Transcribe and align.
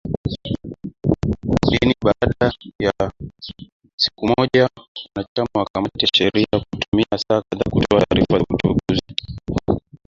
Hii 1.69 1.85
ni 1.85 1.95
baada 2.05 2.35
ya 2.79 3.11
siku 3.97 4.27
moja 4.27 4.69
wanachama 5.17 5.49
wa 5.53 5.65
kamati 5.73 5.99
ya 6.05 6.09
sheria 6.13 6.47
kutumia 6.69 7.05
saa 7.17 7.41
kadhaa 7.49 7.69
kutoa 7.71 8.01
taarifa 8.09 8.37
za 8.37 8.45
ufunguzi 8.49 9.01